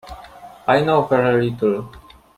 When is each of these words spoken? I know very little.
I 0.67 0.81
know 0.83 1.03
very 1.03 1.51
little. 1.51 1.87